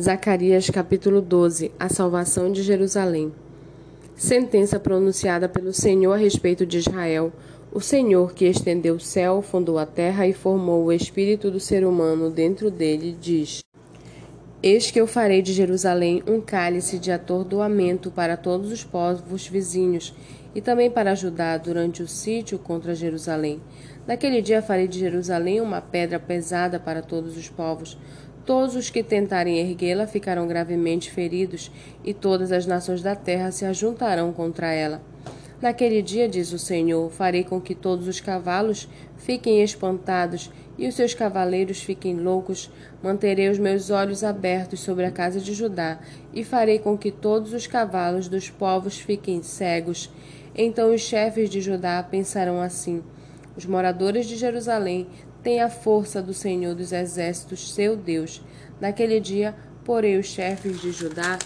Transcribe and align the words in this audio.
Zacarias 0.00 0.68
capítulo 0.70 1.22
12 1.22 1.70
A 1.78 1.88
salvação 1.88 2.50
de 2.50 2.64
Jerusalém. 2.64 3.32
Sentença 4.16 4.80
pronunciada 4.80 5.48
pelo 5.48 5.72
Senhor 5.72 6.14
a 6.14 6.16
respeito 6.16 6.66
de 6.66 6.78
Israel. 6.78 7.32
O 7.72 7.80
Senhor 7.80 8.34
que 8.34 8.44
estendeu 8.44 8.96
o 8.96 9.00
céu, 9.00 9.40
fundou 9.40 9.78
a 9.78 9.86
terra 9.86 10.26
e 10.26 10.32
formou 10.32 10.86
o 10.86 10.92
espírito 10.92 11.48
do 11.48 11.60
ser 11.60 11.86
humano 11.86 12.28
dentro 12.28 12.72
dele, 12.72 13.16
diz: 13.20 13.62
Eis 14.60 14.90
que 14.90 15.00
eu 15.00 15.06
farei 15.06 15.40
de 15.40 15.52
Jerusalém 15.52 16.24
um 16.26 16.40
cálice 16.40 16.98
de 16.98 17.12
atordoamento 17.12 18.10
para 18.10 18.36
todos 18.36 18.72
os 18.72 18.82
povos 18.82 19.46
vizinhos, 19.46 20.12
e 20.56 20.60
também 20.60 20.90
para 20.90 21.14
Judá 21.14 21.56
durante 21.56 22.02
o 22.02 22.08
sítio 22.08 22.58
contra 22.58 22.96
Jerusalém. 22.96 23.60
Naquele 24.08 24.42
dia 24.42 24.60
farei 24.60 24.88
de 24.88 24.98
Jerusalém 24.98 25.60
uma 25.60 25.80
pedra 25.80 26.18
pesada 26.18 26.80
para 26.80 27.00
todos 27.00 27.36
os 27.36 27.48
povos. 27.48 27.96
Todos 28.46 28.76
os 28.76 28.90
que 28.90 29.02
tentarem 29.02 29.58
erguê-la 29.58 30.06
ficarão 30.06 30.46
gravemente 30.46 31.10
feridos, 31.10 31.70
e 32.04 32.12
todas 32.12 32.52
as 32.52 32.66
nações 32.66 33.02
da 33.02 33.16
terra 33.16 33.50
se 33.50 33.64
ajuntarão 33.64 34.32
contra 34.32 34.72
ela. 34.72 35.00
Naquele 35.62 36.02
dia, 36.02 36.28
diz 36.28 36.52
o 36.52 36.58
Senhor, 36.58 37.10
farei 37.10 37.42
com 37.42 37.58
que 37.58 37.74
todos 37.74 38.06
os 38.06 38.20
cavalos 38.20 38.86
fiquem 39.16 39.62
espantados 39.62 40.50
e 40.76 40.86
os 40.86 40.94
seus 40.94 41.14
cavaleiros 41.14 41.82
fiquem 41.82 42.16
loucos. 42.16 42.70
Manterei 43.02 43.48
os 43.48 43.58
meus 43.58 43.88
olhos 43.88 44.22
abertos 44.22 44.80
sobre 44.80 45.06
a 45.06 45.10
casa 45.10 45.40
de 45.40 45.54
Judá 45.54 45.98
e 46.34 46.44
farei 46.44 46.78
com 46.78 46.98
que 46.98 47.10
todos 47.10 47.54
os 47.54 47.66
cavalos 47.66 48.28
dos 48.28 48.50
povos 48.50 48.98
fiquem 48.98 49.42
cegos. 49.42 50.10
Então 50.54 50.92
os 50.92 51.00
chefes 51.00 51.48
de 51.48 51.62
Judá 51.62 52.02
pensarão 52.02 52.60
assim: 52.60 53.02
os 53.56 53.64
moradores 53.64 54.26
de 54.26 54.36
Jerusalém 54.36 55.06
têm 55.44 55.60
a 55.60 55.68
força 55.68 56.22
do 56.22 56.32
Senhor 56.32 56.74
dos 56.74 56.90
Exércitos, 56.90 57.72
seu 57.72 57.94
Deus. 57.94 58.42
Naquele 58.80 59.20
dia, 59.20 59.54
porei 59.84 60.16
os 60.18 60.26
chefes 60.26 60.80
de 60.80 60.90
Judá 60.90 61.38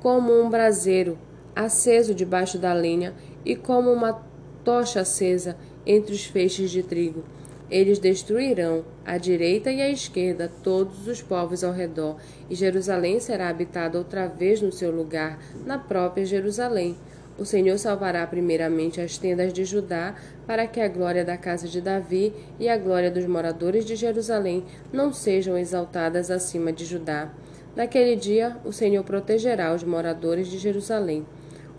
como 0.00 0.30
um 0.40 0.48
braseiro 0.48 1.18
aceso 1.56 2.14
debaixo 2.14 2.58
da 2.58 2.72
lenha 2.72 3.14
e 3.44 3.56
como 3.56 3.90
uma 3.90 4.22
tocha 4.62 5.00
acesa 5.00 5.56
entre 5.86 6.14
os 6.14 6.24
feixes 6.24 6.70
de 6.70 6.82
trigo. 6.82 7.24
Eles 7.70 7.98
destruirão 7.98 8.84
à 9.04 9.18
direita 9.18 9.70
e 9.70 9.80
à 9.80 9.90
esquerda 9.90 10.50
todos 10.62 11.06
os 11.06 11.20
povos 11.20 11.64
ao 11.64 11.72
redor, 11.72 12.16
e 12.48 12.54
Jerusalém 12.54 13.20
será 13.20 13.48
habitada 13.48 13.98
outra 13.98 14.26
vez 14.26 14.62
no 14.62 14.72
seu 14.72 14.90
lugar, 14.90 15.38
na 15.66 15.78
própria 15.78 16.24
Jerusalém. 16.24 16.96
O 17.38 17.44
Senhor 17.44 17.78
salvará 17.78 18.26
primeiramente 18.26 19.00
as 19.00 19.16
tendas 19.16 19.52
de 19.52 19.64
Judá, 19.64 20.16
para 20.44 20.66
que 20.66 20.80
a 20.80 20.88
glória 20.88 21.24
da 21.24 21.36
casa 21.36 21.68
de 21.68 21.80
Davi 21.80 22.32
e 22.58 22.68
a 22.68 22.76
glória 22.76 23.12
dos 23.12 23.24
moradores 23.26 23.84
de 23.84 23.94
Jerusalém 23.94 24.64
não 24.92 25.12
sejam 25.12 25.56
exaltadas 25.56 26.32
acima 26.32 26.72
de 26.72 26.84
Judá. 26.84 27.30
Naquele 27.76 28.16
dia, 28.16 28.56
o 28.64 28.72
Senhor 28.72 29.04
protegerá 29.04 29.72
os 29.72 29.84
moradores 29.84 30.48
de 30.48 30.58
Jerusalém. 30.58 31.24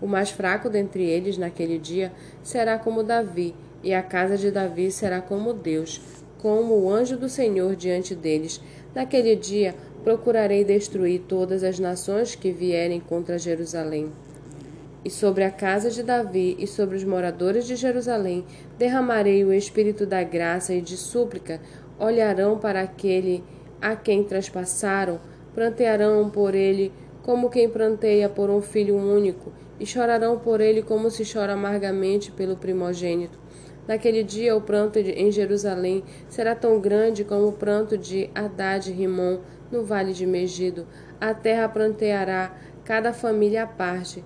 O 0.00 0.06
mais 0.06 0.30
fraco 0.30 0.70
dentre 0.70 1.04
eles 1.04 1.36
naquele 1.36 1.78
dia 1.78 2.10
será 2.42 2.78
como 2.78 3.02
Davi, 3.02 3.54
e 3.82 3.92
a 3.92 4.02
casa 4.02 4.38
de 4.38 4.50
Davi 4.50 4.90
será 4.90 5.20
como 5.20 5.52
Deus, 5.52 6.00
como 6.38 6.72
o 6.74 6.90
anjo 6.90 7.18
do 7.18 7.28
Senhor 7.28 7.76
diante 7.76 8.14
deles. 8.14 8.62
Naquele 8.94 9.36
dia 9.36 9.74
procurarei 10.02 10.64
destruir 10.64 11.20
todas 11.28 11.62
as 11.62 11.78
nações 11.78 12.34
que 12.34 12.50
vierem 12.50 12.98
contra 12.98 13.38
Jerusalém. 13.38 14.10
E 15.04 15.08
sobre 15.08 15.44
a 15.44 15.50
casa 15.50 15.90
de 15.90 16.02
Davi 16.02 16.56
e 16.58 16.66
sobre 16.66 16.96
os 16.96 17.04
moradores 17.04 17.66
de 17.66 17.74
Jerusalém 17.74 18.44
derramarei 18.78 19.44
o 19.44 19.52
espírito 19.52 20.04
da 20.04 20.22
graça 20.22 20.74
e 20.74 20.80
de 20.80 20.96
súplica. 20.96 21.60
Olharão 21.98 22.58
para 22.58 22.82
aquele 22.82 23.42
a 23.80 23.96
quem 23.96 24.22
traspassaram, 24.22 25.18
prantearão 25.54 26.28
por 26.28 26.54
ele 26.54 26.92
como 27.22 27.48
quem 27.48 27.68
pranteia 27.68 28.28
por 28.28 28.50
um 28.50 28.60
filho 28.60 28.96
único, 28.96 29.52
e 29.78 29.86
chorarão 29.86 30.38
por 30.38 30.60
ele 30.60 30.82
como 30.82 31.10
se 31.10 31.22
chora 31.30 31.54
amargamente 31.54 32.30
pelo 32.30 32.56
primogênito. 32.56 33.38
Naquele 33.88 34.22
dia 34.22 34.54
o 34.54 34.60
pranto 34.60 34.98
em 34.98 35.32
Jerusalém 35.32 36.04
será 36.28 36.54
tão 36.54 36.78
grande 36.78 37.24
como 37.24 37.48
o 37.48 37.52
pranto 37.52 37.96
de 37.96 38.30
Haddad 38.34 38.90
Rimon 38.92 39.38
no 39.72 39.82
vale 39.82 40.12
de 40.12 40.26
Megido. 40.26 40.86
A 41.20 41.32
terra 41.32 41.68
pranteará, 41.68 42.54
cada 42.84 43.12
família 43.12 43.64
à 43.64 43.66
parte 43.66 44.22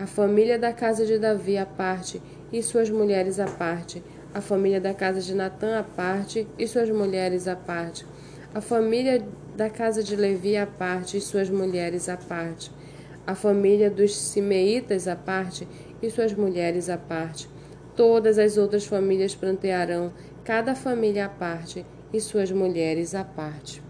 a 0.00 0.06
família 0.06 0.58
da 0.58 0.72
casa 0.72 1.04
de 1.04 1.18
Davi 1.18 1.58
à 1.58 1.66
parte 1.66 2.22
e 2.50 2.62
suas 2.62 2.88
mulheres 2.88 3.38
à 3.38 3.44
parte, 3.44 4.02
a 4.32 4.40
família 4.40 4.80
da 4.80 4.94
casa 4.94 5.20
de 5.20 5.34
Natã 5.34 5.78
à 5.78 5.82
parte 5.82 6.48
e 6.58 6.66
suas 6.66 6.88
mulheres 6.88 7.46
à 7.46 7.54
parte, 7.54 8.06
a 8.54 8.62
família 8.62 9.22
da 9.54 9.68
casa 9.68 10.02
de 10.02 10.16
Levi 10.16 10.56
à 10.56 10.66
parte 10.66 11.18
e 11.18 11.20
suas 11.20 11.50
mulheres 11.50 12.08
à 12.08 12.16
parte, 12.16 12.72
a 13.26 13.34
família 13.34 13.90
dos 13.90 14.16
Simeitas 14.16 15.06
à 15.06 15.14
parte 15.14 15.68
e 16.00 16.08
suas 16.08 16.32
mulheres 16.32 16.88
à 16.88 16.96
parte. 16.96 17.46
Todas 17.94 18.38
as 18.38 18.56
outras 18.56 18.86
famílias 18.86 19.34
plantearão, 19.34 20.14
cada 20.42 20.74
família 20.74 21.26
à 21.26 21.28
parte 21.28 21.84
e 22.10 22.18
suas 22.22 22.50
mulheres 22.50 23.14
à 23.14 23.22
parte. 23.22 23.89